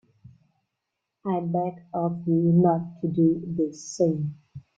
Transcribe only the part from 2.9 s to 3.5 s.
to do